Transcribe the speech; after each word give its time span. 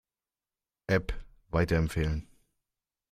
App 0.89 1.13
weiterempfehlen. 1.51 2.25